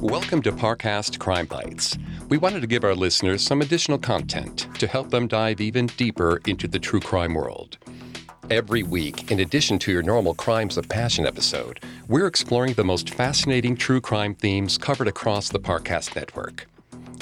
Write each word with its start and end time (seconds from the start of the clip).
Welcome 0.00 0.40
to 0.42 0.52
Parcast 0.52 1.18
Crime 1.18 1.44
Bites. 1.44 1.98
We 2.30 2.38
wanted 2.38 2.62
to 2.62 2.66
give 2.66 2.84
our 2.84 2.94
listeners 2.94 3.42
some 3.42 3.60
additional 3.60 3.98
content 3.98 4.66
to 4.78 4.86
help 4.86 5.10
them 5.10 5.28
dive 5.28 5.60
even 5.60 5.88
deeper 5.88 6.40
into 6.46 6.66
the 6.66 6.78
true 6.78 7.00
crime 7.00 7.34
world. 7.34 7.76
Every 8.50 8.82
week, 8.82 9.30
in 9.30 9.40
addition 9.40 9.78
to 9.80 9.92
your 9.92 10.02
normal 10.02 10.32
Crimes 10.34 10.78
of 10.78 10.88
Passion 10.88 11.26
episode, 11.26 11.80
we're 12.08 12.26
exploring 12.26 12.72
the 12.72 12.82
most 12.84 13.10
fascinating 13.10 13.76
true 13.76 14.00
crime 14.00 14.34
themes 14.34 14.78
covered 14.78 15.06
across 15.06 15.50
the 15.50 15.60
Parcast 15.60 16.16
network. 16.16 16.66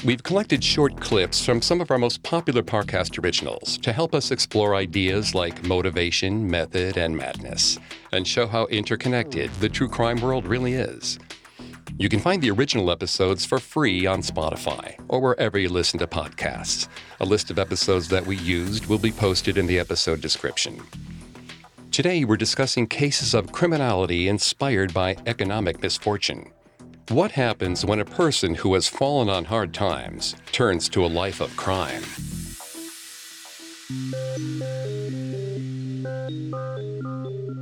We've 0.05 0.23
collected 0.23 0.63
short 0.63 1.01
clips 1.01 1.45
from 1.45 1.61
some 1.61 1.81
of 1.81 1.91
our 1.91 1.99
most 1.99 2.23
popular 2.23 2.63
Parcast 2.63 3.21
originals 3.23 3.77
to 3.79 3.93
help 3.93 4.15
us 4.15 4.31
explore 4.31 4.77
ideas 4.77 5.35
like 5.35 5.65
motivation, 5.65 6.49
method, 6.49 6.97
and 6.97 7.17
madness, 7.17 7.77
and 8.13 8.25
show 8.25 8.47
how 8.47 8.67
interconnected 8.67 9.51
the 9.55 9.69
true 9.69 9.89
crime 9.89 10.21
world 10.21 10.47
really 10.47 10.75
is. 10.75 11.19
You 12.01 12.09
can 12.09 12.21
find 12.21 12.41
the 12.41 12.53
original 12.53 12.93
episodes 12.93 13.45
for 13.45 13.59
free 13.59 14.07
on 14.07 14.23
Spotify 14.23 14.95
or 15.09 15.21
wherever 15.21 15.59
you 15.59 15.69
listen 15.69 15.99
to 15.99 16.07
podcasts. 16.07 16.87
A 17.19 17.25
list 17.25 17.51
of 17.51 17.59
episodes 17.59 18.07
that 18.07 18.25
we 18.25 18.37
used 18.37 18.87
will 18.87 19.01
be 19.01 19.11
posted 19.11 19.59
in 19.59 19.67
the 19.67 19.81
episode 19.81 20.21
description. 20.21 20.81
Today, 21.91 22.25
we're 22.25 22.37
discussing 22.37 22.87
cases 22.87 23.35
of 23.35 23.51
criminality 23.51 24.29
inspired 24.29 24.95
by 24.95 25.17
economic 25.27 25.83
misfortune. 25.83 26.53
What 27.09 27.33
happens 27.33 27.85
when 27.85 27.99
a 27.99 28.05
person 28.05 28.55
who 28.55 28.75
has 28.75 28.87
fallen 28.87 29.29
on 29.29 29.47
hard 29.47 29.75
times 29.75 30.37
turns 30.53 30.89
to 30.91 31.05
a 31.05 31.09
life 31.09 31.41
of 31.41 31.57
crime? 31.57 32.05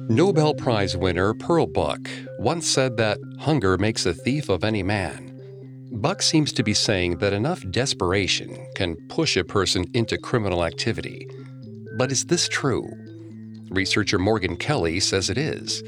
Nobel 0.08 0.54
Prize 0.54 0.96
winner 0.96 1.34
Pearl 1.34 1.66
Buck 1.66 2.08
once 2.38 2.64
said 2.68 2.96
that 2.96 3.18
hunger 3.40 3.76
makes 3.76 4.06
a 4.06 4.14
thief 4.14 4.48
of 4.48 4.62
any 4.62 4.84
man. 4.84 5.36
Buck 5.90 6.22
seems 6.22 6.52
to 6.52 6.62
be 6.62 6.74
saying 6.74 7.18
that 7.18 7.32
enough 7.32 7.68
desperation 7.72 8.56
can 8.76 8.94
push 9.08 9.36
a 9.36 9.42
person 9.42 9.84
into 9.94 10.16
criminal 10.16 10.64
activity. 10.64 11.28
But 11.96 12.12
is 12.12 12.24
this 12.26 12.46
true? 12.46 12.88
Researcher 13.70 14.20
Morgan 14.20 14.56
Kelly 14.56 15.00
says 15.00 15.28
it 15.28 15.38
is. 15.38 15.82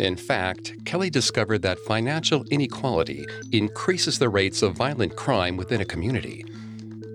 In 0.00 0.16
fact, 0.16 0.74
Kelly 0.84 1.08
discovered 1.08 1.62
that 1.62 1.78
financial 1.78 2.44
inequality 2.50 3.24
increases 3.52 4.18
the 4.18 4.30
rates 4.30 4.62
of 4.62 4.76
violent 4.76 5.14
crime 5.14 5.56
within 5.56 5.80
a 5.80 5.84
community. 5.84 6.44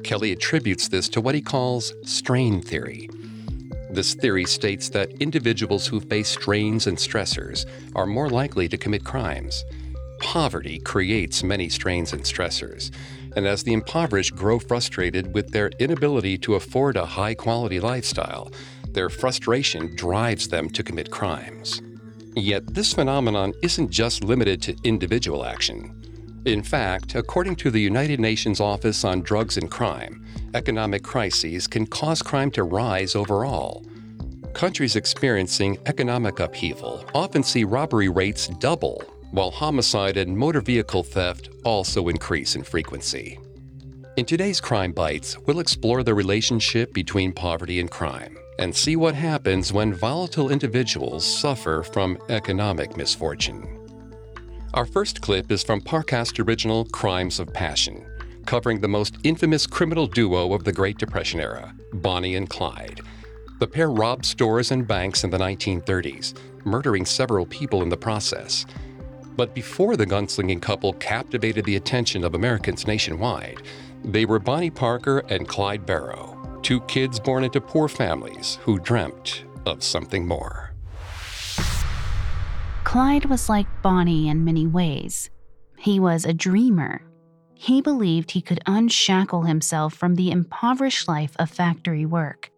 Kelly 0.06 0.31
attributes 0.31 0.88
this 0.88 1.09
to 1.09 1.19
what 1.19 1.36
he 1.36 1.42
calls 1.42 1.94
strain 2.06 2.62
theory 2.62 3.09
this 3.96 4.14
theory 4.14 4.46
states 4.46 4.90
that 4.90 5.10
individuals 5.22 5.88
who 5.88 6.00
face 6.00 6.28
strains 6.28 6.86
and 6.88 6.98
stressors 6.98 7.66
are 7.96 8.06
more 8.06 8.30
likely 8.30 8.68
to 8.68 8.78
commit 8.78 9.04
crimes. 9.04 9.64
Poverty 10.20 10.80
creates 10.80 11.44
many 11.44 11.70
strains 11.70 12.14
and 12.14 12.22
stressors, 12.22 12.92
and 13.36 13.48
as 13.48 13.64
the 13.64 13.74
impoverished 13.74 14.36
grow 14.36 14.60
frustrated 14.60 15.34
with 15.34 15.52
their 15.52 15.70
inability 15.80 16.38
to 16.40 16.56
afford 16.56 16.98
a 16.98 17.06
high 17.06 17.34
quality 17.34 17.80
lifestyle, 17.80 18.52
their 18.92 19.10
frustration 19.10 19.96
drives 19.96 20.48
them 20.48 20.70
to 20.70 20.84
commit 20.84 21.12
crimes. 21.12 21.82
Yet, 22.36 22.74
this 22.74 22.94
phenomenon 22.94 23.54
isn't 23.62 23.92
just 23.92 24.24
limited 24.24 24.62
to 24.64 24.76
individual 24.84 25.46
action. 25.46 26.05
In 26.46 26.62
fact, 26.62 27.16
according 27.16 27.56
to 27.58 27.72
the 27.72 27.82
United 27.82 28.20
Nations 28.20 28.60
Office 28.60 29.04
on 29.04 29.22
Drugs 29.22 29.58
and 29.58 29.70
Crime, 29.72 30.24
economic 30.54 31.02
crises 31.02 31.66
can 31.66 31.88
cause 31.88 32.22
crime 32.22 32.52
to 32.52 32.62
rise 32.62 33.16
overall. 33.16 33.84
Countries 34.54 34.96
experiencing 34.96 35.80
economic 35.88 36.40
upheaval 36.40 37.04
often 37.16 37.42
see 37.42 37.64
robbery 37.64 38.10
rates 38.10 38.48
double, 38.60 39.02
while 39.32 39.50
homicide 39.50 40.18
and 40.18 40.38
motor 40.38 40.62
vehicle 40.62 41.02
theft 41.02 41.50
also 41.64 42.10
increase 42.10 42.56
in 42.56 42.62
frequency. 42.62 43.40
In 44.16 44.24
today's 44.24 44.62
Crime 44.62 44.92
Bites, 44.92 45.40
we'll 45.48 45.59
explore 45.59 46.03
the 46.03 46.14
relationship 46.14 46.94
between 46.94 47.34
poverty 47.34 47.80
and 47.80 47.90
crime 47.90 48.38
and 48.59 48.74
see 48.74 48.96
what 48.96 49.16
happens 49.16 49.74
when 49.74 49.96
volatile 49.96 50.52
individuals 50.52 51.25
suffer 51.25 51.81
from 51.81 52.19
economic 52.30 52.96
misfortune. 52.96 53.84
Our 54.75 54.86
first 54.86 55.22
clip 55.22 55.53
is 55.53 55.63
from 55.63 55.80
Parcast 55.80 56.46
original 56.46 56.84
Crimes 56.84 57.40
of 57.40 57.53
Passion, 57.53 58.06
covering 58.46 58.81
the 58.81 58.90
most 58.90 59.16
infamous 59.24 59.66
criminal 59.66 60.06
duo 60.06 60.52
of 60.52 60.66
the 60.66 60.74
Great 60.74 60.97
Depression 60.97 61.40
era, 61.40 61.74
Bonnie 61.94 62.36
and 62.36 62.50
Clyde. 62.50 63.00
The 63.59 63.68
pair 63.68 63.90
robbed 63.90 64.25
stores 64.25 64.72
and 64.72 64.86
banks 64.86 65.24
in 65.24 65.30
the 65.30 65.38
1930s, 65.38 66.34
murdering 66.66 67.06
several 67.06 67.46
people 67.46 67.84
in 67.84 67.88
the 67.88 67.96
process. 67.96 68.66
But 69.38 69.56
before 69.56 69.96
the 69.96 70.06
gunslinging 70.06 70.62
couple 70.62 70.92
captivated 70.92 71.63
the 71.63 71.78
attention 71.78 72.25
of 72.25 72.36
Americans 72.36 72.86
nationwide, 72.86 73.62
they 74.03 74.25
were 74.25 74.40
Bonnie 74.40 74.69
Parker 74.69 75.19
and 75.30 75.47
Clyde 75.47 75.86
Barrow, 75.86 76.59
two 76.63 76.81
kids 76.81 77.18
born 77.18 77.46
into 77.46 77.62
poor 77.62 77.88
families 77.88 78.59
who 78.63 78.78
dreamt 78.80 79.46
of 79.66 79.84
something 79.84 80.28
more. 80.28 80.75
Clyde 82.95 83.25
was 83.25 83.50
like 83.50 83.67
Bonnie 83.81 84.29
in 84.29 84.45
many 84.45 84.66
ways. 84.66 85.29
He 85.78 86.00
was 86.00 86.23
a 86.23 86.33
dreamer. 86.33 87.01
He 87.53 87.81
believed 87.81 88.31
he 88.31 88.41
could 88.41 88.61
unshackle 88.67 89.41
himself 89.41 89.94
from 89.94 90.16
the 90.16 90.31
impoverished 90.31 91.06
life 91.06 91.35
of 91.38 91.50
factory 91.50 92.06
work. 92.06 92.50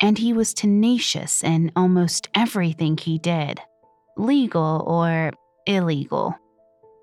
And 0.00 0.18
he 0.18 0.32
was 0.32 0.52
tenacious 0.52 1.44
in 1.44 1.70
almost 1.76 2.28
everything 2.34 2.96
he 2.96 3.18
did, 3.18 3.60
legal 4.16 4.82
or 4.84 5.30
illegal. 5.64 6.34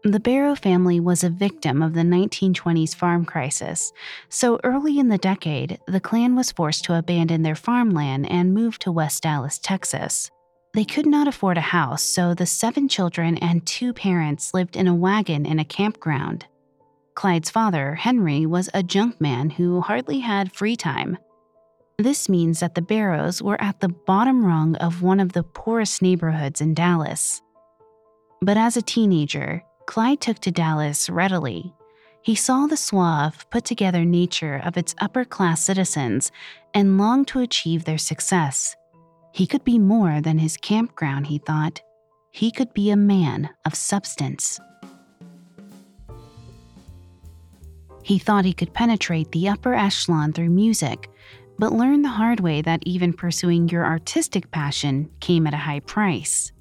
The 0.03 0.19
Barrow 0.19 0.55
family 0.55 0.99
was 0.99 1.23
a 1.23 1.29
victim 1.29 1.81
of 1.81 1.93
the 1.93 2.01
1920s 2.01 2.93
farm 2.93 3.23
crisis, 3.23 3.93
so 4.27 4.59
early 4.65 4.99
in 4.99 5.07
the 5.07 5.17
decade, 5.17 5.79
the 5.87 6.01
clan 6.01 6.35
was 6.35 6.51
forced 6.51 6.83
to 6.83 6.97
abandon 6.97 7.41
their 7.41 7.55
farmland 7.55 8.29
and 8.29 8.53
move 8.53 8.77
to 8.79 8.91
West 8.91 9.23
Dallas, 9.23 9.59
Texas. 9.59 10.29
They 10.75 10.83
could 10.83 11.05
not 11.05 11.29
afford 11.29 11.57
a 11.57 11.61
house, 11.61 12.03
so 12.03 12.33
the 12.33 12.45
seven 12.45 12.89
children 12.89 13.37
and 13.37 13.65
two 13.65 13.93
parents 13.93 14.53
lived 14.53 14.75
in 14.75 14.89
a 14.89 14.93
wagon 14.93 15.45
in 15.45 15.57
a 15.57 15.63
campground. 15.63 16.47
Clyde's 17.13 17.49
father, 17.49 17.95
Henry, 17.95 18.45
was 18.45 18.69
a 18.73 18.83
junk 18.83 19.21
man 19.21 19.51
who 19.51 19.79
hardly 19.79 20.19
had 20.19 20.51
free 20.51 20.75
time. 20.75 21.17
This 21.97 22.27
means 22.27 22.59
that 22.59 22.75
the 22.75 22.81
Barrows 22.81 23.41
were 23.41 23.61
at 23.61 23.79
the 23.79 23.87
bottom 23.87 24.43
rung 24.43 24.75
of 24.75 25.01
one 25.01 25.21
of 25.21 25.31
the 25.31 25.43
poorest 25.43 26.01
neighborhoods 26.01 26.59
in 26.59 26.73
Dallas. 26.73 27.41
But 28.41 28.57
as 28.57 28.75
a 28.75 28.81
teenager, 28.81 29.63
Clyde 29.85 30.19
took 30.19 30.39
to 30.39 30.51
Dallas 30.51 31.09
readily. 31.09 31.73
He 32.21 32.35
saw 32.35 32.67
the 32.67 32.75
suave, 32.75 33.49
put 33.49 33.63
together 33.63 34.03
nature 34.03 34.61
of 34.65 34.75
its 34.75 34.93
upper 34.99 35.23
class 35.23 35.61
citizens 35.61 36.33
and 36.73 36.97
longed 36.97 37.29
to 37.29 37.39
achieve 37.39 37.85
their 37.85 37.97
success. 37.97 38.75
He 39.35 39.45
could 39.45 39.65
be 39.65 39.79
more 39.79 40.21
than 40.21 40.37
his 40.37 40.55
campground, 40.55 41.27
he 41.27 41.39
thought. 41.39 41.81
He 42.31 42.51
could 42.51 42.73
be 42.73 42.89
a 42.89 42.95
man 42.95 43.49
of 43.65 43.75
substance. 43.75 44.61
He 48.01 48.17
thought 48.17 48.45
he 48.45 48.53
could 48.53 48.73
penetrate 48.73 49.33
the 49.33 49.49
upper 49.49 49.73
echelon 49.73 50.31
through 50.31 50.51
music, 50.51 51.09
but 51.59 51.73
learned 51.73 52.05
the 52.05 52.15
hard 52.15 52.39
way 52.39 52.61
that 52.61 52.83
even 52.85 53.11
pursuing 53.11 53.67
your 53.67 53.85
artistic 53.85 54.49
passion 54.51 55.09
came 55.19 55.45
at 55.47 55.53
a 55.53 55.57
high 55.57 55.81
price. 55.81 56.53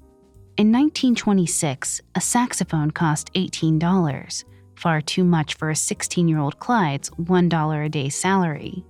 In 0.57 0.69
1926, 0.73 2.01
a 2.15 2.19
saxophone 2.19 2.91
cost 2.91 3.31
$18, 3.35 4.43
far 4.75 4.99
too 4.99 5.23
much 5.23 5.53
for 5.53 5.69
a 5.69 5.77
16 5.77 6.27
year 6.27 6.39
old 6.39 6.59
Clyde's 6.59 7.09
$1 7.11 7.85
a 7.85 7.87
day 7.87 8.09
salary. 8.09 8.83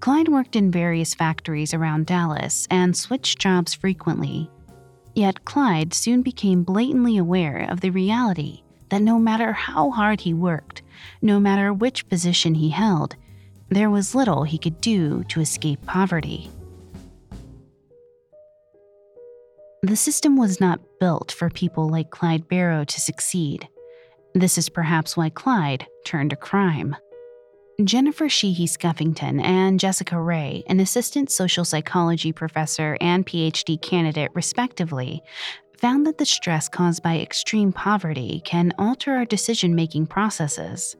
Clyde 0.00 0.28
worked 0.28 0.56
in 0.56 0.70
various 0.70 1.14
factories 1.14 1.74
around 1.74 2.06
Dallas 2.06 2.66
and 2.70 2.96
switched 2.96 3.38
jobs 3.38 3.74
frequently. 3.74 4.50
Yet 5.14 5.44
Clyde 5.44 5.92
soon 5.92 6.22
became 6.22 6.62
blatantly 6.62 7.18
aware 7.18 7.66
of 7.70 7.80
the 7.80 7.90
reality 7.90 8.62
that 8.88 9.02
no 9.02 9.18
matter 9.18 9.52
how 9.52 9.90
hard 9.90 10.22
he 10.22 10.32
worked, 10.32 10.82
no 11.20 11.38
matter 11.38 11.72
which 11.72 12.08
position 12.08 12.54
he 12.54 12.70
held, 12.70 13.14
there 13.68 13.90
was 13.90 14.14
little 14.14 14.44
he 14.44 14.56
could 14.56 14.80
do 14.80 15.22
to 15.24 15.40
escape 15.40 15.84
poverty. 15.84 16.50
The 19.82 19.96
system 19.96 20.36
was 20.36 20.60
not 20.60 20.80
built 20.98 21.30
for 21.30 21.50
people 21.50 21.88
like 21.88 22.10
Clyde 22.10 22.48
Barrow 22.48 22.84
to 22.84 23.00
succeed. 23.00 23.68
This 24.34 24.56
is 24.56 24.68
perhaps 24.70 25.16
why 25.16 25.28
Clyde 25.28 25.86
turned 26.04 26.30
to 26.30 26.36
crime. 26.36 26.96
Jennifer 27.86 28.28
Sheehy 28.28 28.66
Skeffington 28.66 29.42
and 29.42 29.80
Jessica 29.80 30.20
Rea, 30.20 30.62
an 30.66 30.80
assistant 30.80 31.30
social 31.30 31.64
psychology 31.64 32.32
professor 32.32 32.98
and 33.00 33.26
PhD 33.26 33.80
candidate, 33.80 34.30
respectively, 34.34 35.22
found 35.78 36.06
that 36.06 36.18
the 36.18 36.26
stress 36.26 36.68
caused 36.68 37.02
by 37.02 37.18
extreme 37.18 37.72
poverty 37.72 38.42
can 38.44 38.72
alter 38.78 39.14
our 39.14 39.24
decision 39.24 39.74
making 39.74 40.06
processes. 40.06 40.96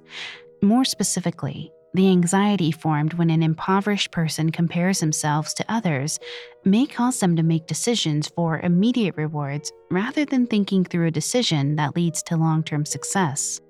More 0.63 0.85
specifically, 0.85 1.71
the 1.93 2.09
anxiety 2.09 2.71
formed 2.71 3.15
when 3.15 3.31
an 3.31 3.43
impoverished 3.43 4.13
person 4.13 4.51
compares 4.51 5.01
themselves 5.01 5.53
to 5.55 5.65
others 5.69 6.19
may 6.65 6.87
cause 6.87 7.19
them 7.21 7.37
to 7.37 7.43
make 7.43 7.67
decisions 7.67 8.29
for 8.29 8.61
immediate 8.61 9.17
rewards 9.17 9.73
rather 9.91 10.25
than 10.25 10.47
thinking 10.47 10.85
through 10.85 11.09
a 11.09 11.11
decision 11.11 11.77
that 11.77 11.97
leads 11.97 12.23
to 12.23 12.37
long 12.37 12.63
term 12.63 12.87
success. 12.87 13.61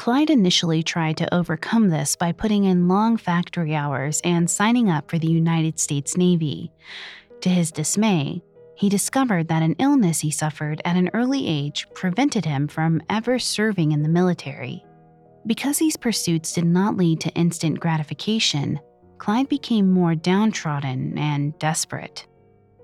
Clyde 0.00 0.30
initially 0.30 0.82
tried 0.82 1.18
to 1.18 1.34
overcome 1.34 1.90
this 1.90 2.16
by 2.16 2.32
putting 2.32 2.64
in 2.64 2.88
long 2.88 3.18
factory 3.18 3.74
hours 3.74 4.22
and 4.24 4.48
signing 4.48 4.88
up 4.88 5.10
for 5.10 5.18
the 5.18 5.26
United 5.26 5.78
States 5.78 6.16
Navy. 6.16 6.72
To 7.42 7.50
his 7.50 7.70
dismay, 7.70 8.42
he 8.74 8.88
discovered 8.88 9.48
that 9.48 9.62
an 9.62 9.76
illness 9.78 10.20
he 10.20 10.30
suffered 10.30 10.80
at 10.86 10.96
an 10.96 11.10
early 11.12 11.46
age 11.46 11.86
prevented 11.92 12.46
him 12.46 12.66
from 12.66 13.02
ever 13.10 13.38
serving 13.38 13.92
in 13.92 14.02
the 14.02 14.08
military. 14.08 14.82
Because 15.44 15.76
these 15.76 15.98
pursuits 15.98 16.54
did 16.54 16.64
not 16.64 16.96
lead 16.96 17.20
to 17.20 17.34
instant 17.34 17.78
gratification, 17.78 18.80
Clyde 19.18 19.50
became 19.50 19.92
more 19.92 20.14
downtrodden 20.14 21.18
and 21.18 21.58
desperate. 21.58 22.26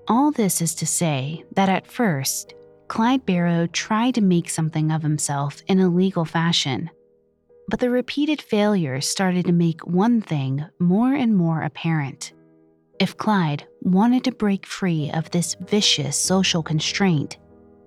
All 0.07 0.29
this 0.29 0.61
is 0.61 0.75
to 0.75 0.85
say 0.85 1.45
that 1.55 1.67
at 1.67 1.87
first, 1.87 2.53
Clyde 2.89 3.25
Barrow 3.25 3.65
tried 3.65 4.13
to 4.13 4.21
make 4.21 4.51
something 4.51 4.91
of 4.91 5.01
himself 5.01 5.63
in 5.65 5.79
a 5.79 5.89
legal 5.89 6.23
fashion. 6.23 6.91
But 7.69 7.81
the 7.81 7.89
repeated 7.89 8.41
failures 8.41 9.05
started 9.05 9.45
to 9.45 9.51
make 9.51 9.85
one 9.85 10.21
thing 10.21 10.63
more 10.79 11.13
and 11.13 11.35
more 11.35 11.63
apparent. 11.63 12.31
If 12.97 13.17
Clyde 13.17 13.67
wanted 13.81 14.23
to 14.23 14.31
break 14.31 14.65
free 14.65 15.11
of 15.13 15.29
this 15.31 15.57
vicious 15.59 16.15
social 16.15 16.63
constraint, 16.63 17.37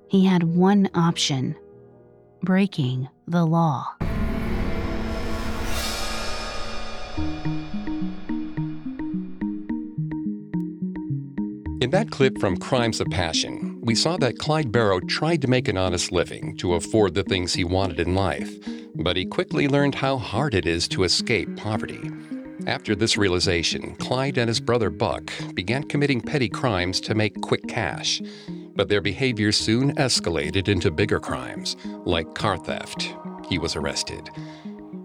he 0.08 0.26
had 0.26 0.42
one 0.42 0.90
option 0.94 1.56
breaking 2.42 3.08
the 3.26 3.46
law. 3.46 3.86
In 11.80 11.88
that 11.92 12.10
clip 12.10 12.38
from 12.38 12.58
Crimes 12.58 13.00
of 13.00 13.08
Passion, 13.08 13.80
we 13.80 13.94
saw 13.94 14.18
that 14.18 14.38
Clyde 14.38 14.70
Barrow 14.70 15.00
tried 15.00 15.40
to 15.40 15.48
make 15.48 15.68
an 15.68 15.78
honest 15.78 16.12
living 16.12 16.54
to 16.58 16.74
afford 16.74 17.14
the 17.14 17.24
things 17.24 17.54
he 17.54 17.64
wanted 17.64 17.98
in 17.98 18.14
life, 18.14 18.54
but 18.94 19.16
he 19.16 19.24
quickly 19.24 19.68
learned 19.68 19.94
how 19.94 20.16
hard 20.16 20.54
it 20.54 20.66
is 20.66 20.88
to 20.88 21.04
escape 21.04 21.56
poverty. 21.56 22.10
After 22.66 22.94
this 22.94 23.16
realization, 23.16 23.94
Clyde 23.96 24.38
and 24.38 24.48
his 24.48 24.60
brother 24.60 24.90
Buck 24.90 25.32
began 25.54 25.82
committing 25.84 26.20
petty 26.20 26.48
crimes 26.48 27.00
to 27.02 27.14
make 27.14 27.40
quick 27.40 27.66
cash. 27.66 28.20
But 28.74 28.88
their 28.88 29.00
behavior 29.00 29.52
soon 29.52 29.94
escalated 29.96 30.68
into 30.68 30.90
bigger 30.90 31.20
crimes, 31.20 31.76
like 32.04 32.34
car 32.34 32.58
theft. 32.58 33.14
He 33.48 33.58
was 33.58 33.76
arrested. 33.76 34.30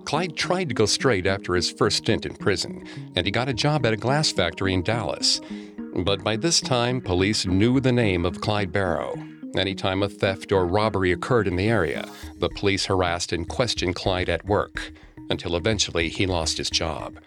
Clyde 0.03 0.37
tried 0.37 0.69
to 0.69 0.75
go 0.75 0.85
straight 0.85 1.25
after 1.25 1.55
his 1.55 1.71
first 1.71 1.97
stint 1.97 2.25
in 2.25 2.35
prison, 2.35 2.85
and 3.15 3.25
he 3.25 3.31
got 3.31 3.49
a 3.49 3.53
job 3.53 3.85
at 3.85 3.93
a 3.93 3.97
glass 3.97 4.31
factory 4.31 4.73
in 4.73 4.83
Dallas. 4.83 5.41
But 5.95 6.23
by 6.23 6.35
this 6.35 6.61
time, 6.61 7.01
police 7.01 7.45
knew 7.45 7.79
the 7.79 7.91
name 7.91 8.25
of 8.25 8.41
Clyde 8.41 8.71
Barrow. 8.71 9.15
Anytime 9.57 10.03
a 10.03 10.09
theft 10.09 10.51
or 10.51 10.67
robbery 10.67 11.11
occurred 11.11 11.47
in 11.47 11.55
the 11.55 11.69
area, 11.69 12.05
the 12.39 12.49
police 12.49 12.85
harassed 12.85 13.31
and 13.31 13.47
questioned 13.47 13.95
Clyde 13.95 14.29
at 14.29 14.45
work, 14.45 14.91
until 15.29 15.55
eventually 15.55 16.09
he 16.09 16.25
lost 16.25 16.57
his 16.57 16.69
job. 16.69 17.19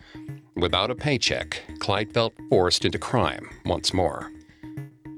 Without 0.54 0.90
a 0.90 0.94
paycheck, 0.94 1.62
Clyde 1.78 2.12
felt 2.12 2.34
forced 2.50 2.84
into 2.84 2.98
crime 2.98 3.48
once 3.64 3.94
more. 3.94 4.30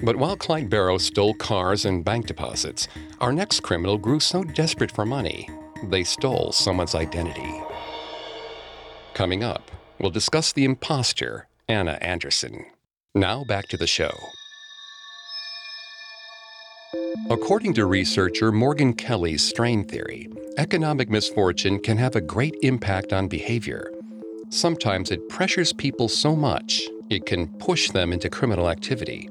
But 0.02 0.16
while 0.16 0.36
Clyde 0.36 0.70
Barrow 0.70 0.98
stole 0.98 1.34
cars 1.34 1.84
and 1.84 2.04
bank 2.04 2.26
deposits, 2.26 2.88
our 3.20 3.32
next 3.32 3.60
criminal 3.60 3.98
grew 3.98 4.20
so 4.20 4.44
desperate 4.44 4.92
for 4.92 5.04
money, 5.04 5.48
they 5.84 6.04
stole 6.04 6.52
someone's 6.52 6.94
identity. 6.94 7.62
Coming 9.14 9.42
up, 9.42 9.70
we'll 9.98 10.10
discuss 10.10 10.52
the 10.52 10.64
imposter, 10.64 11.48
Anna 11.68 11.98
Anderson. 12.00 12.66
Now 13.14 13.44
back 13.44 13.66
to 13.68 13.76
the 13.76 13.86
show. 13.86 14.12
According 17.28 17.74
to 17.74 17.86
researcher 17.86 18.50
Morgan 18.50 18.92
Kelly's 18.94 19.42
strain 19.42 19.84
theory, 19.84 20.28
economic 20.56 21.10
misfortune 21.10 21.78
can 21.78 21.98
have 21.98 22.16
a 22.16 22.20
great 22.20 22.56
impact 22.62 23.12
on 23.12 23.28
behavior. 23.28 23.92
Sometimes 24.48 25.10
it 25.10 25.28
pressures 25.28 25.72
people 25.72 26.08
so 26.08 26.34
much 26.34 26.88
it 27.08 27.26
can 27.26 27.48
push 27.58 27.90
them 27.90 28.12
into 28.12 28.30
criminal 28.30 28.68
activity. 28.68 29.28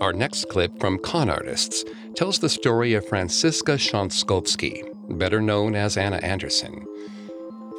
Our 0.00 0.12
next 0.12 0.48
clip 0.48 0.78
from 0.80 0.98
Con 0.98 1.28
Artists 1.28 1.84
tells 2.14 2.38
the 2.38 2.48
story 2.48 2.94
of 2.94 3.06
Franziska 3.06 3.72
Schanskovsky, 3.72 4.82
better 5.18 5.40
known 5.40 5.74
as 5.74 5.96
Anna 5.96 6.16
Anderson. 6.16 6.84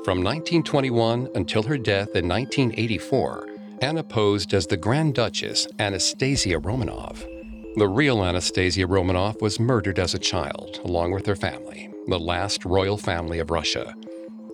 From 0.04 0.24
1921 0.24 1.30
until 1.36 1.64
her 1.64 1.78
death 1.78 2.16
in 2.16 2.28
1984, 2.28 3.48
Anna 3.82 4.04
posed 4.04 4.54
as 4.54 4.68
the 4.68 4.78
Grand 4.78 5.16
Duchess 5.16 5.68
Anastasia 5.78 6.60
Romanov. 6.60 7.39
The 7.76 7.88
real 7.88 8.26
Anastasia 8.26 8.88
Romanov 8.88 9.42
was 9.42 9.60
murdered 9.60 10.00
as 10.00 10.16
a 10.16 10.20
child, 10.20 10.82
along 10.84 11.12
with 11.12 11.28
her 11.28 11.36
family, 11.36 11.94
the 12.08 12.20
last 12.20 12.66
royal 12.66 12.98
family 12.98 13.38
of 13.38 13.52
Russia. 13.52 13.94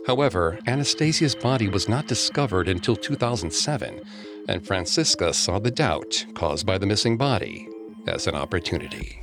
However, 0.05 0.59
Anastasia's 0.67 1.33
body 1.33 1.69
was 1.69 1.87
not 1.87 2.07
discovered 2.07 2.67
until 2.67 2.95
2007, 2.95 4.01
and 4.49 4.67
Franziska 4.67 5.33
saw 5.33 5.59
the 5.59 5.71
doubt 5.71 6.25
caused 6.35 6.65
by 6.65 6.77
the 6.77 6.85
missing 6.85 7.17
body 7.17 7.69
as 8.05 8.27
an 8.27 8.35
opportunity. 8.35 9.21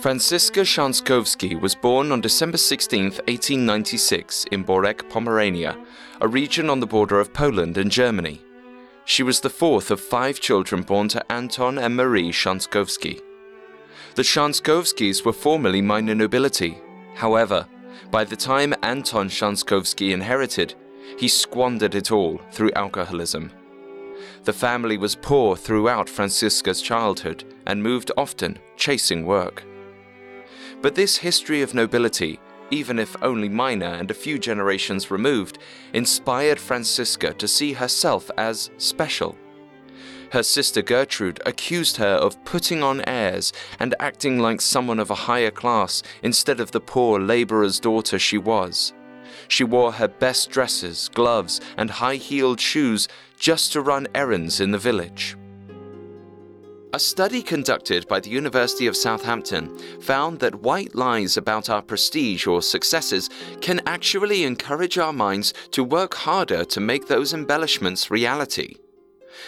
Franziska 0.00 0.60
Schanskovsky 0.60 1.60
was 1.60 1.74
born 1.74 2.12
on 2.12 2.20
December 2.20 2.58
16, 2.58 3.02
1896, 3.02 4.44
in 4.52 4.64
Borek, 4.64 5.10
Pomerania, 5.10 5.76
a 6.20 6.28
region 6.28 6.70
on 6.70 6.78
the 6.78 6.86
border 6.86 7.18
of 7.18 7.34
Poland 7.34 7.76
and 7.76 7.90
Germany. 7.90 8.40
She 9.04 9.22
was 9.22 9.40
the 9.40 9.50
fourth 9.50 9.90
of 9.90 10.00
five 10.00 10.40
children 10.40 10.82
born 10.82 11.08
to 11.08 11.32
Anton 11.32 11.78
and 11.78 11.96
Marie 11.96 12.30
Schanskovsky. 12.30 13.20
The 14.14 14.22
Schanskovskys 14.22 15.24
were 15.24 15.32
formerly 15.32 15.82
minor 15.82 16.14
nobility. 16.14 16.78
However, 17.14 17.66
by 18.10 18.24
the 18.24 18.36
time 18.36 18.74
Anton 18.82 19.28
Schanskovsky 19.28 20.12
inherited, 20.12 20.74
he 21.18 21.28
squandered 21.28 21.94
it 21.94 22.12
all 22.12 22.40
through 22.52 22.72
alcoholism. 22.72 23.50
The 24.44 24.52
family 24.52 24.98
was 24.98 25.14
poor 25.16 25.56
throughout 25.56 26.08
Franziska's 26.08 26.82
childhood 26.82 27.44
and 27.66 27.82
moved 27.82 28.10
often, 28.16 28.58
chasing 28.76 29.24
work. 29.24 29.64
But 30.80 30.94
this 30.94 31.16
history 31.16 31.62
of 31.62 31.74
nobility, 31.74 32.40
even 32.72 32.98
if 32.98 33.22
only 33.22 33.48
minor 33.48 33.86
and 33.86 34.10
a 34.10 34.14
few 34.14 34.38
generations 34.38 35.10
removed, 35.10 35.58
inspired 35.92 36.58
Franziska 36.58 37.34
to 37.34 37.46
see 37.46 37.74
herself 37.74 38.30
as 38.38 38.70
special. 38.78 39.36
Her 40.32 40.42
sister 40.42 40.80
Gertrude 40.80 41.42
accused 41.44 41.98
her 41.98 42.14
of 42.14 42.42
putting 42.46 42.82
on 42.82 43.06
airs 43.06 43.52
and 43.78 43.94
acting 44.00 44.38
like 44.38 44.62
someone 44.62 44.98
of 44.98 45.10
a 45.10 45.14
higher 45.14 45.50
class 45.50 46.02
instead 46.22 46.58
of 46.58 46.70
the 46.70 46.80
poor 46.80 47.20
laborer's 47.20 47.78
daughter 47.78 48.18
she 48.18 48.38
was. 48.38 48.94
She 49.48 49.64
wore 49.64 49.92
her 49.92 50.08
best 50.08 50.48
dresses, 50.48 51.10
gloves, 51.12 51.60
and 51.76 51.90
high 51.90 52.16
heeled 52.16 52.60
shoes 52.60 53.08
just 53.38 53.72
to 53.72 53.82
run 53.82 54.08
errands 54.14 54.60
in 54.60 54.70
the 54.70 54.78
village. 54.78 55.36
A 56.94 57.00
study 57.00 57.42
conducted 57.42 58.06
by 58.06 58.20
the 58.20 58.28
University 58.28 58.86
of 58.86 58.98
Southampton 58.98 59.78
found 60.02 60.40
that 60.40 60.56
white 60.56 60.94
lies 60.94 61.38
about 61.38 61.70
our 61.70 61.80
prestige 61.80 62.46
or 62.46 62.60
successes 62.60 63.30
can 63.62 63.80
actually 63.86 64.44
encourage 64.44 64.98
our 64.98 65.12
minds 65.14 65.54
to 65.70 65.84
work 65.84 66.12
harder 66.12 66.66
to 66.66 66.80
make 66.80 67.08
those 67.08 67.32
embellishments 67.32 68.10
reality. 68.10 68.76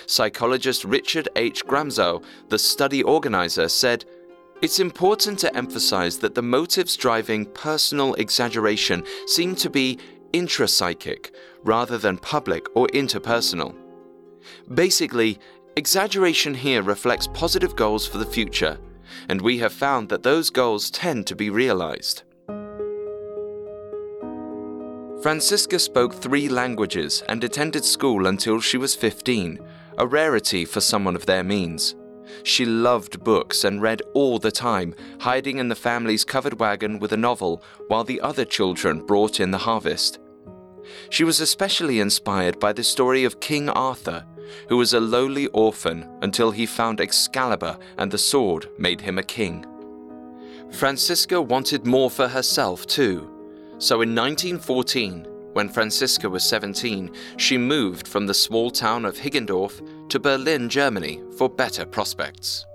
Psychologist 0.06 0.86
Richard 0.86 1.28
H. 1.36 1.66
Gramzow, 1.66 2.24
the 2.48 2.58
study 2.58 3.02
organizer, 3.02 3.68
said, 3.68 4.06
it's 4.62 4.80
important 4.80 5.38
to 5.40 5.54
emphasize 5.54 6.16
that 6.20 6.34
the 6.34 6.40
motives 6.40 6.96
driving 6.96 7.44
personal 7.44 8.14
exaggeration 8.14 9.04
seem 9.26 9.54
to 9.56 9.68
be 9.68 9.98
intrapsychic 10.32 11.30
rather 11.62 11.98
than 11.98 12.16
public 12.16 12.74
or 12.74 12.86
interpersonal. 12.94 13.74
Basically, 14.72 15.38
Exaggeration 15.76 16.54
here 16.54 16.82
reflects 16.82 17.26
positive 17.26 17.74
goals 17.74 18.06
for 18.06 18.18
the 18.18 18.26
future, 18.26 18.78
and 19.28 19.40
we 19.40 19.58
have 19.58 19.72
found 19.72 20.08
that 20.08 20.22
those 20.22 20.48
goals 20.48 20.88
tend 20.88 21.26
to 21.26 21.34
be 21.34 21.50
realized. 21.50 22.22
Franziska 25.20 25.80
spoke 25.80 26.14
three 26.14 26.48
languages 26.48 27.24
and 27.28 27.42
attended 27.42 27.84
school 27.84 28.28
until 28.28 28.60
she 28.60 28.78
was 28.78 28.94
15, 28.94 29.58
a 29.98 30.06
rarity 30.06 30.64
for 30.64 30.80
someone 30.80 31.16
of 31.16 31.26
their 31.26 31.42
means. 31.42 31.96
She 32.44 32.64
loved 32.64 33.24
books 33.24 33.64
and 33.64 33.82
read 33.82 34.00
all 34.14 34.38
the 34.38 34.52
time, 34.52 34.94
hiding 35.18 35.58
in 35.58 35.68
the 35.68 35.74
family's 35.74 36.24
covered 36.24 36.60
wagon 36.60 37.00
with 37.00 37.12
a 37.12 37.16
novel 37.16 37.64
while 37.88 38.04
the 38.04 38.20
other 38.20 38.44
children 38.44 39.04
brought 39.04 39.40
in 39.40 39.50
the 39.50 39.58
harvest. 39.58 40.20
She 41.10 41.24
was 41.24 41.40
especially 41.40 42.00
inspired 42.00 42.58
by 42.60 42.72
the 42.72 42.84
story 42.84 43.24
of 43.24 43.40
King 43.40 43.68
Arthur, 43.68 44.24
who 44.68 44.76
was 44.76 44.92
a 44.92 45.00
lowly 45.00 45.46
orphan 45.48 46.08
until 46.22 46.50
he 46.50 46.66
found 46.66 47.00
Excalibur 47.00 47.76
and 47.98 48.10
the 48.10 48.18
sword 48.18 48.68
made 48.78 49.00
him 49.00 49.18
a 49.18 49.22
king. 49.22 49.64
Franziska 50.70 51.40
wanted 51.40 51.86
more 51.86 52.10
for 52.10 52.28
herself 52.28 52.86
too, 52.86 53.30
so 53.78 54.02
in 54.02 54.14
1914, 54.14 55.26
when 55.52 55.68
Franziska 55.68 56.28
was 56.28 56.42
17, 56.42 57.12
she 57.36 57.56
moved 57.56 58.08
from 58.08 58.26
the 58.26 58.34
small 58.34 58.70
town 58.70 59.04
of 59.04 59.16
Higgendorf 59.16 60.08
to 60.08 60.18
Berlin, 60.18 60.68
Germany 60.68 61.22
for 61.36 61.48
better 61.48 61.86
prospects. 61.86 62.66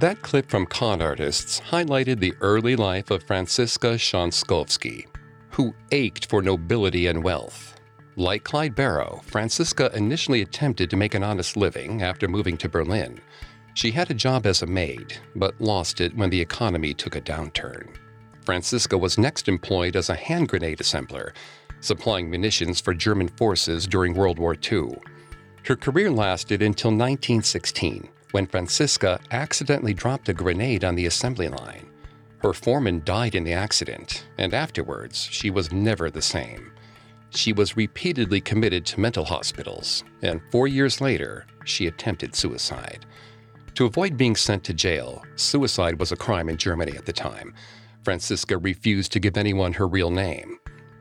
That 0.00 0.22
clip 0.22 0.50
from 0.50 0.66
Con 0.66 1.00
Artists 1.00 1.60
highlighted 1.60 2.18
the 2.18 2.34
early 2.40 2.74
life 2.74 3.12
of 3.12 3.22
Franziska 3.22 3.94
Schanskovsky, 3.94 5.06
who 5.50 5.72
ached 5.92 6.26
for 6.26 6.42
nobility 6.42 7.06
and 7.06 7.22
wealth. 7.22 7.76
Like 8.16 8.42
Clyde 8.42 8.74
Barrow, 8.74 9.20
Franziska 9.24 9.92
initially 9.94 10.42
attempted 10.42 10.90
to 10.90 10.96
make 10.96 11.14
an 11.14 11.22
honest 11.22 11.56
living 11.56 12.02
after 12.02 12.26
moving 12.26 12.56
to 12.56 12.68
Berlin. 12.68 13.20
She 13.74 13.92
had 13.92 14.10
a 14.10 14.14
job 14.14 14.46
as 14.46 14.62
a 14.62 14.66
maid, 14.66 15.16
but 15.36 15.60
lost 15.60 16.00
it 16.00 16.16
when 16.16 16.28
the 16.28 16.40
economy 16.40 16.92
took 16.92 17.14
a 17.14 17.20
downturn. 17.20 17.94
Franziska 18.44 18.98
was 18.98 19.16
next 19.16 19.46
employed 19.46 19.94
as 19.94 20.10
a 20.10 20.16
hand 20.16 20.48
grenade 20.48 20.78
assembler, 20.78 21.30
supplying 21.78 22.28
munitions 22.28 22.80
for 22.80 22.94
German 22.94 23.28
forces 23.28 23.86
during 23.86 24.14
World 24.14 24.40
War 24.40 24.56
II. 24.56 24.98
Her 25.64 25.76
career 25.76 26.10
lasted 26.10 26.62
until 26.62 26.90
1916, 26.90 28.08
when 28.34 28.48
Franziska 28.48 29.20
accidentally 29.30 29.94
dropped 29.94 30.28
a 30.28 30.34
grenade 30.34 30.82
on 30.82 30.96
the 30.96 31.06
assembly 31.06 31.46
line. 31.46 31.86
Her 32.38 32.52
foreman 32.52 33.00
died 33.04 33.36
in 33.36 33.44
the 33.44 33.52
accident, 33.52 34.26
and 34.38 34.52
afterwards, 34.52 35.28
she 35.30 35.50
was 35.50 35.70
never 35.70 36.10
the 36.10 36.20
same. 36.20 36.72
She 37.30 37.52
was 37.52 37.76
repeatedly 37.76 38.40
committed 38.40 38.84
to 38.86 38.98
mental 38.98 39.24
hospitals, 39.24 40.02
and 40.22 40.42
four 40.50 40.66
years 40.66 41.00
later, 41.00 41.46
she 41.64 41.86
attempted 41.86 42.34
suicide. 42.34 43.06
To 43.76 43.86
avoid 43.86 44.16
being 44.16 44.34
sent 44.34 44.64
to 44.64 44.74
jail, 44.74 45.22
suicide 45.36 46.00
was 46.00 46.10
a 46.10 46.16
crime 46.16 46.48
in 46.48 46.56
Germany 46.56 46.96
at 46.96 47.06
the 47.06 47.12
time. 47.12 47.54
Franziska 48.02 48.58
refused 48.58 49.12
to 49.12 49.20
give 49.20 49.36
anyone 49.36 49.74
her 49.74 49.86
real 49.86 50.10
name. 50.10 50.58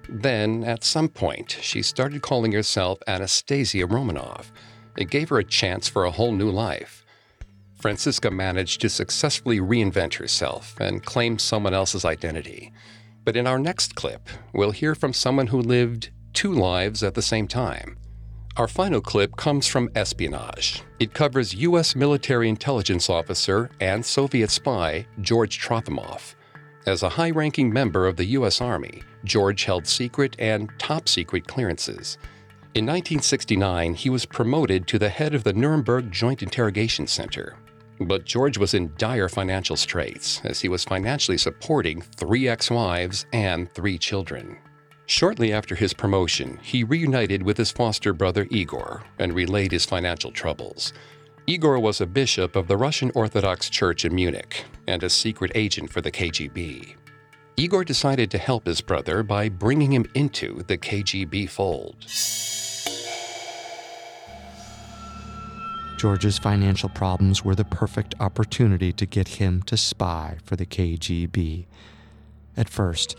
Then, 0.07 0.63
at 0.63 0.83
some 0.83 1.09
point, 1.09 1.57
she 1.61 1.81
started 1.81 2.21
calling 2.21 2.51
herself 2.51 2.99
Anastasia 3.07 3.87
Romanov. 3.87 4.51
It 4.95 5.09
gave 5.09 5.29
her 5.29 5.39
a 5.39 5.43
chance 5.43 5.89
for 5.89 6.05
a 6.05 6.11
whole 6.11 6.31
new 6.31 6.51
life. 6.51 7.02
Franziska 7.83 8.31
managed 8.31 8.79
to 8.79 8.87
successfully 8.87 9.59
reinvent 9.59 10.13
herself 10.13 10.73
and 10.79 11.03
claim 11.03 11.37
someone 11.37 11.73
else's 11.73 12.05
identity. 12.05 12.71
But 13.25 13.35
in 13.35 13.45
our 13.45 13.59
next 13.59 13.95
clip, 13.95 14.29
we'll 14.53 14.71
hear 14.71 14.95
from 14.95 15.11
someone 15.11 15.47
who 15.47 15.59
lived 15.59 16.09
two 16.31 16.53
lives 16.53 17.03
at 17.03 17.13
the 17.13 17.21
same 17.21 17.45
time. 17.45 17.97
Our 18.55 18.69
final 18.69 19.01
clip 19.01 19.35
comes 19.35 19.67
from 19.67 19.89
Espionage. 19.95 20.81
It 21.01 21.13
covers 21.13 21.55
U.S. 21.55 21.93
military 21.93 22.47
intelligence 22.47 23.09
officer 23.09 23.69
and 23.81 24.05
Soviet 24.05 24.49
spy 24.49 25.05
George 25.19 25.59
Trofimoff. 25.59 26.35
As 26.87 27.03
a 27.03 27.09
high 27.09 27.31
ranking 27.31 27.73
member 27.73 28.07
of 28.07 28.15
the 28.15 28.37
U.S. 28.37 28.61
Army, 28.61 29.03
George 29.25 29.65
held 29.65 29.85
secret 29.87 30.37
and 30.39 30.71
top 30.79 31.09
secret 31.09 31.49
clearances. 31.49 32.17
In 32.75 32.85
1969, 32.85 33.93
he 33.95 34.09
was 34.09 34.25
promoted 34.25 34.87
to 34.87 34.97
the 34.97 35.09
head 35.09 35.35
of 35.35 35.43
the 35.43 35.51
Nuremberg 35.51 36.11
Joint 36.13 36.41
Interrogation 36.41 37.07
Center. 37.07 37.57
But 37.99 38.25
George 38.25 38.57
was 38.57 38.73
in 38.73 38.93
dire 38.97 39.29
financial 39.29 39.75
straits 39.75 40.41
as 40.43 40.61
he 40.61 40.69
was 40.69 40.83
financially 40.83 41.37
supporting 41.37 42.01
three 42.01 42.47
ex 42.47 42.71
wives 42.71 43.25
and 43.33 43.73
three 43.73 43.97
children. 43.97 44.57
Shortly 45.05 45.51
after 45.51 45.75
his 45.75 45.93
promotion, 45.93 46.59
he 46.61 46.83
reunited 46.83 47.43
with 47.43 47.57
his 47.57 47.71
foster 47.71 48.13
brother 48.13 48.47
Igor 48.49 49.03
and 49.19 49.33
relayed 49.33 49.71
his 49.71 49.85
financial 49.85 50.31
troubles. 50.31 50.93
Igor 51.45 51.77
was 51.79 51.99
a 51.99 52.05
bishop 52.05 52.55
of 52.55 52.67
the 52.67 52.77
Russian 52.77 53.11
Orthodox 53.13 53.69
Church 53.69 54.05
in 54.05 54.15
Munich 54.15 54.63
and 54.87 55.03
a 55.03 55.09
secret 55.09 55.51
agent 55.55 55.91
for 55.91 55.99
the 55.99 56.11
KGB. 56.11 56.95
Igor 57.57 57.83
decided 57.83 58.31
to 58.31 58.37
help 58.37 58.65
his 58.65 58.81
brother 58.81 59.23
by 59.23 59.49
bringing 59.49 59.91
him 59.91 60.05
into 60.15 60.63
the 60.63 60.77
KGB 60.77 61.49
fold. 61.49 61.97
George's 66.03 66.37
financial 66.37 66.89
problems 66.89 67.45
were 67.45 67.55
the 67.55 67.63
perfect 67.63 68.13
opportunity 68.19 68.91
to 68.91 69.05
get 69.05 69.39
him 69.39 69.61
to 69.61 69.77
spy 69.77 70.35
for 70.43 70.57
the 70.57 70.65
KGB. 70.65 71.65
At 72.57 72.67
first, 72.67 73.15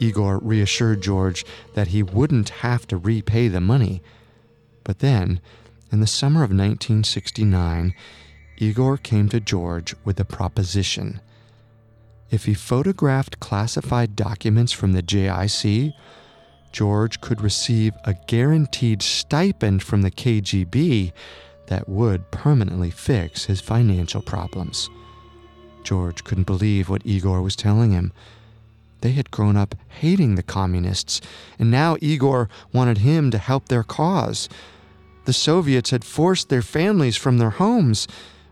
Igor 0.00 0.40
reassured 0.40 1.00
George 1.00 1.46
that 1.74 1.86
he 1.94 2.02
wouldn't 2.02 2.48
have 2.48 2.88
to 2.88 2.96
repay 2.96 3.46
the 3.46 3.60
money. 3.60 4.02
But 4.82 4.98
then, 4.98 5.40
in 5.92 6.00
the 6.00 6.08
summer 6.08 6.40
of 6.40 6.50
1969, 6.50 7.94
Igor 8.56 8.96
came 8.96 9.28
to 9.28 9.38
George 9.38 9.94
with 10.04 10.18
a 10.18 10.24
proposition. 10.24 11.20
If 12.32 12.46
he 12.46 12.54
photographed 12.54 13.38
classified 13.38 14.16
documents 14.16 14.72
from 14.72 14.92
the 14.92 15.04
JIC, 15.04 15.92
George 16.72 17.20
could 17.20 17.40
receive 17.40 17.92
a 18.02 18.16
guaranteed 18.26 19.02
stipend 19.02 19.84
from 19.84 20.02
the 20.02 20.10
KGB 20.10 21.12
that 21.66 21.88
would 21.88 22.30
permanently 22.30 22.90
fix 22.90 23.44
his 23.44 23.60
financial 23.60 24.22
problems. 24.22 24.90
George 25.82 26.24
couldn't 26.24 26.46
believe 26.46 26.88
what 26.88 27.04
Igor 27.04 27.42
was 27.42 27.56
telling 27.56 27.92
him. 27.92 28.12
They 29.00 29.12
had 29.12 29.30
grown 29.30 29.56
up 29.56 29.74
hating 30.00 30.34
the 30.34 30.42
communists, 30.42 31.20
and 31.58 31.70
now 31.70 31.96
Igor 32.00 32.48
wanted 32.72 32.98
him 32.98 33.30
to 33.30 33.38
help 33.38 33.68
their 33.68 33.82
cause. 33.82 34.48
The 35.26 35.32
Soviets 35.32 35.90
had 35.90 36.04
forced 36.04 36.48
their 36.48 36.62
families 36.62 37.16
from 37.16 37.38
their 37.38 37.50
homes, 37.50 38.08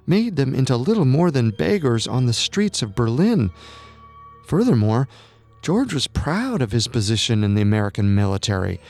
made 0.07 0.37
them 0.37 0.55
into 0.55 0.77
little 0.77 1.05
more 1.05 1.31
than 1.31 1.51
beggars 1.51 2.07
on 2.07 2.27
the 2.27 2.33
streets 2.33 2.83
of 2.83 2.95
Berlin. 2.95 3.51
Furthermore, 4.47 5.09
George 5.63 5.95
was 5.95 6.07
proud 6.07 6.61
of 6.61 6.73
his 6.73 6.89
position 6.89 7.45
in 7.45 7.55
the 7.55 7.63
American 7.63 8.15
military. 8.15 8.81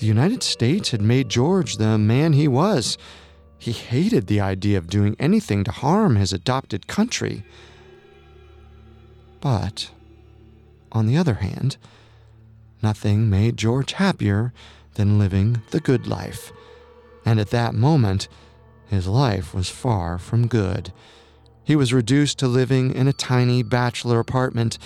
The 0.00 0.06
United 0.06 0.42
States 0.42 0.90
had 0.90 1.02
made 1.02 1.28
George 1.28 1.76
the 1.76 1.98
man 1.98 2.32
he 2.32 2.48
was. 2.48 2.98
He 3.58 3.72
hated 3.72 4.26
the 4.26 4.40
idea 4.40 4.78
of 4.78 4.88
doing 4.88 5.16
anything 5.18 5.64
to 5.64 5.70
harm 5.70 6.16
his 6.16 6.32
adopted 6.32 6.86
country. 6.86 7.44
But, 9.40 9.90
on 10.92 11.06
the 11.06 11.16
other 11.16 11.34
hand, 11.34 11.76
nothing 12.82 13.30
made 13.30 13.56
George 13.56 13.92
happier 13.92 14.52
than 14.94 15.18
living 15.18 15.62
the 15.70 15.80
good 15.80 16.06
life 16.06 16.52
and 17.26 17.40
at 17.40 17.50
that 17.50 17.74
moment, 17.74 18.28
his 18.86 19.08
life 19.08 19.52
was 19.52 19.68
far 19.68 20.16
from 20.16 20.46
good. 20.46 20.92
He 21.64 21.74
was 21.74 21.92
reduced 21.92 22.38
to 22.38 22.46
living 22.46 22.94
in 22.94 23.08
a 23.08 23.12
tiny 23.12 23.64
bachelor 23.64 24.20
apartment, 24.20 24.78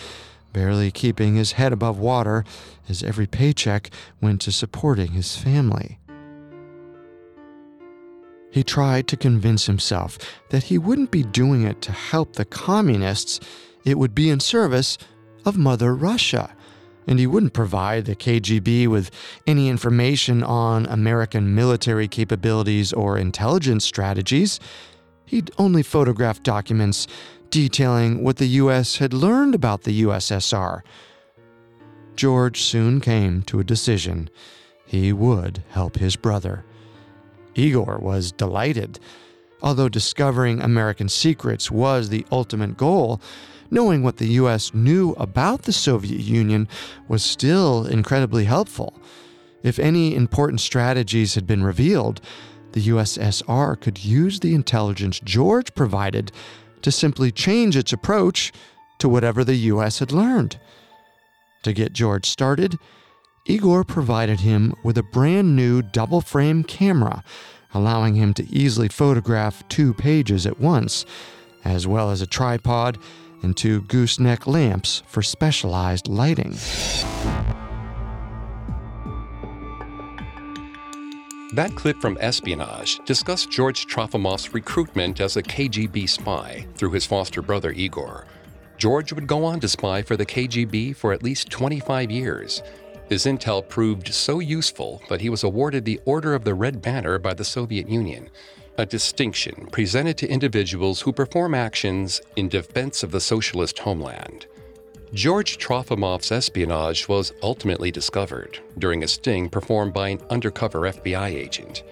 barely 0.54 0.90
keeping 0.90 1.36
his 1.36 1.52
head 1.52 1.72
above 1.72 1.98
water, 1.98 2.46
as 2.88 3.02
every 3.02 3.26
paycheck 3.26 3.90
went 4.22 4.40
to 4.40 4.50
supporting 4.50 5.12
his 5.12 5.36
family. 5.36 5.98
He 8.50 8.64
tried 8.64 9.06
to 9.08 9.16
convince 9.16 9.66
himself 9.66 10.18
that 10.50 10.64
he 10.64 10.78
wouldn't 10.78 11.10
be 11.10 11.22
doing 11.22 11.62
it 11.62 11.80
to 11.82 11.92
help 11.92 12.34
the 12.34 12.44
communists, 12.44 13.40
it 13.84 13.98
would 13.98 14.14
be 14.14 14.28
in 14.28 14.40
service 14.40 14.98
of 15.44 15.56
Mother 15.56 15.94
Russia 15.94 16.54
and 17.06 17.18
he 17.18 17.26
wouldn't 17.26 17.52
provide 17.52 18.04
the 18.04 18.14
KGB 18.14 18.86
with 18.86 19.10
any 19.46 19.68
information 19.68 20.44
on 20.44 20.86
American 20.86 21.54
military 21.54 22.06
capabilities 22.06 22.92
or 22.92 23.18
intelligence 23.18 23.84
strategies. 23.84 24.60
He'd 25.24 25.50
only 25.58 25.82
photograph 25.82 26.42
documents 26.42 27.08
detailing 27.50 28.22
what 28.22 28.36
the 28.36 28.46
U.S. 28.46 28.98
had 28.98 29.12
learned 29.12 29.56
about 29.56 29.82
the 29.82 30.02
USSR. 30.02 30.82
George 32.14 32.60
soon 32.60 33.00
came 33.00 33.42
to 33.42 33.58
a 33.58 33.64
decision. 33.64 34.30
He 34.86 35.12
would 35.12 35.64
help 35.70 35.96
his 35.96 36.14
brother. 36.14 36.64
Igor 37.54 37.98
was 37.98 38.32
delighted. 38.32 38.98
Although 39.62 39.88
discovering 39.88 40.60
American 40.60 41.08
secrets 41.08 41.70
was 41.70 42.08
the 42.08 42.26
ultimate 42.32 42.76
goal, 42.76 43.20
knowing 43.70 44.02
what 44.02 44.16
the 44.16 44.28
US 44.28 44.74
knew 44.74 45.12
about 45.12 45.62
the 45.62 45.72
Soviet 45.72 46.20
Union 46.20 46.68
was 47.08 47.22
still 47.22 47.86
incredibly 47.86 48.44
helpful. 48.44 48.94
If 49.62 49.78
any 49.78 50.14
important 50.14 50.60
strategies 50.60 51.34
had 51.34 51.46
been 51.46 51.62
revealed, 51.62 52.20
the 52.72 52.88
USSR 52.88 53.80
could 53.80 54.04
use 54.04 54.40
the 54.40 54.54
intelligence 54.54 55.20
George 55.22 55.74
provided 55.74 56.32
to 56.82 56.90
simply 56.90 57.30
change 57.30 57.76
its 57.76 57.92
approach 57.92 58.52
to 58.98 59.08
whatever 59.08 59.44
the 59.44 59.56
US 59.56 59.98
had 59.98 60.12
learned. 60.12 60.58
To 61.64 61.72
get 61.72 61.92
George 61.92 62.26
started, 62.26 62.78
Igor 63.46 63.84
provided 63.84 64.40
him 64.40 64.74
with 64.84 64.98
a 64.98 65.02
brand 65.02 65.56
new 65.56 65.82
double 65.82 66.20
frame 66.20 66.62
camera, 66.62 67.24
allowing 67.72 68.14
him 68.14 68.34
to 68.34 68.48
easily 68.48 68.88
photograph 68.88 69.66
two 69.68 69.94
pages 69.94 70.46
at 70.46 70.60
once, 70.60 71.06
as 71.64 71.86
well 71.86 72.10
as 72.10 72.20
a 72.20 72.26
tripod 72.26 72.98
and 73.42 73.56
two 73.56 73.80
gooseneck 73.82 74.46
lamps 74.46 75.02
for 75.06 75.22
specialized 75.22 76.06
lighting. 76.06 76.54
That 81.54 81.72
clip 81.74 82.00
from 82.00 82.16
Espionage 82.20 83.00
discussed 83.04 83.50
George 83.50 83.86
Trofimoff's 83.86 84.54
recruitment 84.54 85.20
as 85.20 85.36
a 85.36 85.42
KGB 85.42 86.08
spy 86.08 86.66
through 86.76 86.92
his 86.92 87.06
foster 87.06 87.42
brother 87.42 87.72
Igor. 87.72 88.26
George 88.76 89.12
would 89.12 89.26
go 89.26 89.44
on 89.44 89.58
to 89.60 89.68
spy 89.68 90.00
for 90.00 90.16
the 90.16 90.24
KGB 90.24 90.94
for 90.94 91.12
at 91.12 91.22
least 91.22 91.50
25 91.50 92.10
years. 92.10 92.62
His 93.10 93.26
intel 93.26 93.68
proved 93.68 94.14
so 94.14 94.38
useful 94.38 95.02
that 95.10 95.20
he 95.20 95.28
was 95.28 95.44
awarded 95.44 95.84
the 95.84 96.00
Order 96.06 96.32
of 96.34 96.44
the 96.44 96.54
Red 96.54 96.80
Banner 96.80 97.18
by 97.18 97.34
the 97.34 97.44
Soviet 97.44 97.88
Union 97.88 98.30
a 98.78 98.86
distinction 98.86 99.68
presented 99.70 100.16
to 100.16 100.30
individuals 100.30 101.02
who 101.02 101.12
perform 101.12 101.54
actions 101.54 102.22
in 102.36 102.48
defense 102.48 103.02
of 103.02 103.10
the 103.10 103.20
socialist 103.20 103.78
homeland. 103.80 104.46
George 105.12 105.58
Trofimoff's 105.58 106.32
espionage 106.32 107.06
was 107.06 107.34
ultimately 107.42 107.90
discovered 107.90 108.58
during 108.78 109.02
a 109.02 109.08
sting 109.08 109.50
performed 109.50 109.92
by 109.92 110.08
an 110.08 110.20
undercover 110.30 110.80
FBI 110.80 111.28
agent. 111.28 111.82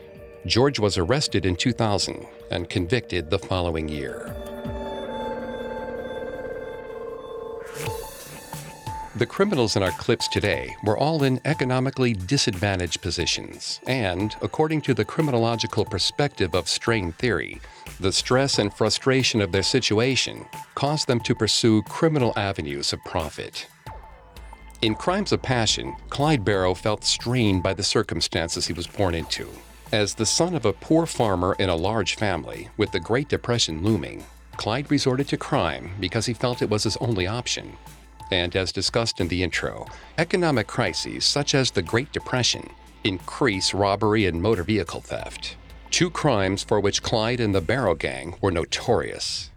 George 0.47 0.79
was 0.79 0.97
arrested 0.97 1.45
in 1.45 1.57
2000 1.57 2.27
and 2.51 2.71
convicted 2.71 3.29
the 3.29 3.39
following 3.39 3.87
year. 3.87 4.35
The 9.19 9.27
criminals 9.27 9.75
in 9.75 9.83
our 9.83 9.91
clips 9.91 10.29
today 10.29 10.77
were 10.85 10.97
all 10.97 11.25
in 11.25 11.41
economically 11.45 12.13
disadvantaged 12.13 13.03
positions, 13.03 13.81
and, 13.85 14.33
according 14.43 14.83
to 14.83 14.95
the 14.95 15.05
criminological 15.05 15.85
perspective 15.85 16.55
of 16.55 16.69
strain 16.69 17.11
theory, 17.11 17.61
the 17.99 18.13
stress 18.13 18.61
and 18.61 18.73
frustration 18.73 19.41
of 19.41 19.51
their 19.51 19.65
situation 19.65 20.47
caused 20.77 21.09
them 21.09 21.19
to 21.19 21.35
pursue 21.35 21.83
criminal 21.83 22.33
avenues 22.37 22.93
of 22.93 23.03
profit. 23.05 23.67
In 24.83 24.95
Crimes 24.95 25.33
of 25.33 25.43
Passion, 25.43 25.97
Clyde 26.11 26.45
Barrow 26.45 26.73
felt 26.73 27.03
strained 27.03 27.61
by 27.61 27.75
the 27.75 27.83
circumstances 27.83 28.69
he 28.69 28.73
was 28.73 28.87
born 28.87 29.17
into. 29.17 29.49
As 29.91 30.15
the 30.15 30.27
son 30.27 30.55
of 30.55 30.65
a 30.65 30.73
poor 30.73 31.07
farmer 31.07 31.57
in 31.59 31.69
a 31.69 31.75
large 31.75 32.15
family, 32.15 32.69
with 32.77 32.93
the 32.93 33.01
Great 33.01 33.29
Depression 33.29 33.83
looming, 33.83 34.25
Clyde 34.57 34.93
resorted 34.93 35.27
to 35.27 35.37
crime 35.37 35.91
because 35.99 36.27
he 36.27 36.35
felt 36.35 36.63
it 36.63 36.71
was 36.71 36.85
his 36.85 36.97
only 36.99 37.27
option 37.27 37.77
and 38.31 38.55
as 38.57 38.73
discussed 38.73 39.21
in 39.21 39.29
the 39.29 39.43
intro, 39.43 39.87
economic 40.19 40.67
crises 40.67 41.25
such 41.25 41.55
as 41.55 41.71
the 41.71 41.83
Great 41.83 42.13
Depression 42.13 42.71
increase 43.05 43.75
robbery 43.75 44.27
and 44.27 44.43
motor 44.43 44.63
vehicle 44.63 45.01
theft, 45.01 45.57
two 45.91 46.11
crimes 46.11 46.63
for 46.63 46.81
which 46.81 47.03
Clyde 47.03 47.41
and 47.41 47.55
the 47.55 47.61
Barrow 47.61 47.95
Gang 47.95 48.35
were 48.41 48.51
notorious. 48.51 49.51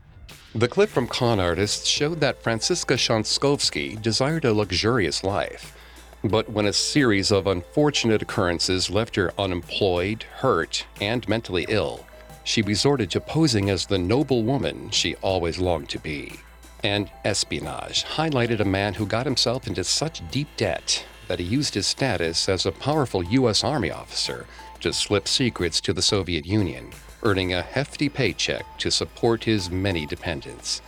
The 0.54 0.68
clip 0.68 0.90
from 0.90 1.08
Con 1.08 1.40
Artists 1.40 1.88
showed 1.88 2.20
that 2.20 2.44
Franziska 2.44 2.96
Schanskovsky 2.96 4.02
desired 4.02 4.46
a 4.46 4.54
luxurious 4.54 5.24
life, 5.24 5.76
but 6.24 6.50
when 6.50 6.66
a 6.66 6.74
series 6.74 7.32
of 7.32 7.48
unfortunate 7.48 8.22
occurrences 8.22 8.90
left 8.90 9.16
her 9.16 9.34
unemployed, 9.40 10.24
hurt, 10.24 10.86
and 11.00 11.28
mentally 11.28 11.66
ill, 11.70 12.06
she 12.44 12.62
resorted 12.62 13.10
to 13.12 13.22
posing 13.22 13.70
as 13.70 13.86
the 13.86 13.98
noble 13.98 14.44
woman 14.44 14.90
she 14.90 15.16
always 15.16 15.58
longed 15.58 15.90
to 15.90 16.00
be 16.00 16.40
and 16.84 17.10
espionage 17.26 18.04
highlighted 18.04 18.60
a 18.60 18.66
man 18.66 18.94
who 18.94 19.06
got 19.06 19.26
himself 19.26 19.68
into 19.68 19.84
such 19.84 20.28
deep 20.32 20.48
debt 20.58 21.06
that 21.28 21.40
he 21.40 21.46
used 21.46 21.74
his 21.74 21.88
status 21.88 22.50
as 22.50 22.66
a 22.66 22.72
powerful 22.72 23.24
U.S. 23.24 23.64
Army 23.64 23.92
officer 23.92 24.46
to 24.82 24.92
slip 24.92 25.28
secrets 25.28 25.80
to 25.82 25.94
the 25.94 26.02
Soviet 26.02 26.46
Union, 26.46 26.92
earning 27.24 27.54
a 27.54 27.62
hefty 27.62 28.10
paycheck 28.10 28.66
to 28.80 28.92
support 28.92 29.44
his 29.44 29.70
many 29.70 30.06
dependents. 30.06 30.82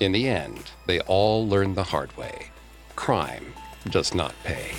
In 0.00 0.12
the 0.12 0.26
end, 0.28 0.70
they 0.86 1.00
all 1.00 1.46
learned 1.46 1.76
the 1.76 1.84
hard 1.84 2.16
way 2.16 2.48
crime 2.96 3.52
does 3.90 4.14
not 4.14 4.34
pay. 4.44 4.70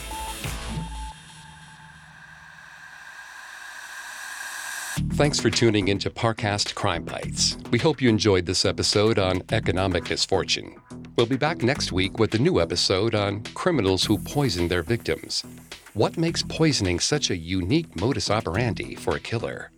Thanks 5.13 5.39
for 5.39 5.51
tuning 5.51 5.89
into 5.89 6.09
Parcast 6.09 6.73
Crime 6.73 7.03
Bites. 7.03 7.55
We 7.69 7.77
hope 7.77 8.01
you 8.01 8.09
enjoyed 8.09 8.47
this 8.47 8.65
episode 8.65 9.19
on 9.19 9.43
economic 9.51 10.09
misfortune. 10.09 10.75
We'll 11.15 11.27
be 11.27 11.37
back 11.37 11.61
next 11.61 11.91
week 11.91 12.17
with 12.17 12.33
a 12.33 12.39
new 12.39 12.59
episode 12.59 13.13
on 13.13 13.43
criminals 13.53 14.03
who 14.03 14.17
poison 14.17 14.69
their 14.69 14.81
victims. 14.81 15.43
What 15.93 16.17
makes 16.17 16.41
poisoning 16.41 16.99
such 16.99 17.29
a 17.29 17.37
unique 17.37 17.95
modus 17.95 18.31
operandi 18.31 18.95
for 18.95 19.15
a 19.15 19.19
killer? 19.19 19.69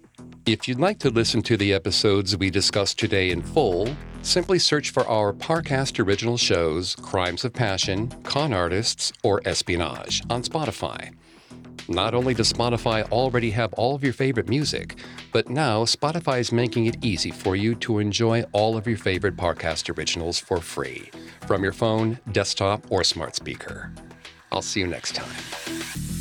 If 0.46 0.70
you'd 0.70 0.80
like 0.80 1.00
to 1.00 1.10
listen 1.10 1.42
to 1.44 1.58
the 1.58 1.74
episodes 1.74 2.38
we 2.38 2.50
discussed 2.50 2.98
today 2.98 3.32
in 3.32 3.42
full, 3.42 3.94
simply 4.22 4.58
search 4.58 4.92
for 4.92 5.06
our 5.06 5.34
Parcast 5.34 6.00
original 6.00 6.38
shows, 6.38 6.96
Crimes 6.96 7.44
of 7.44 7.52
Passion, 7.52 8.08
Con 8.24 8.54
Artists, 8.54 9.12
or 9.22 9.42
Espionage 9.44 10.24
on 10.30 10.44
Spotify. 10.44 11.14
Not 11.88 12.16
only 12.16 12.34
does 12.34 12.52
Spotify 12.52 13.10
already 13.12 13.52
have 13.52 13.74
all 13.74 13.94
of 13.96 14.04
your 14.04 14.14
favorite 14.14 14.50
music, 14.50 14.98
but 15.32 15.50
now 15.50 15.84
Spotify 15.86 16.40
is 16.40 16.52
making 16.52 16.88
it 16.88 17.04
easy 17.04 17.32
for 17.32 17.56
you 17.56 17.76
to 17.76 18.00
enjoy 18.00 18.44
all 18.54 18.76
of 18.76 18.88
your 18.88 18.98
favorite 18.98 19.36
podcast 19.36 19.96
originals 19.96 20.40
for 20.40 20.60
free 20.60 21.12
from 21.46 21.64
your 21.64 21.74
phone, 21.74 22.20
desktop, 22.32 22.92
or 22.92 23.04
smart 23.04 23.36
speaker. 23.36 23.92
I'll 24.52 24.62
see 24.62 24.80
you 24.80 24.88
next 24.88 25.16
time. 25.16 26.15